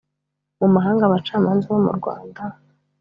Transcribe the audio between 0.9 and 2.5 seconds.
abacamanza bo mu Rwanda